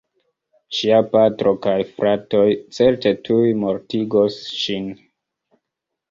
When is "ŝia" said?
0.75-0.99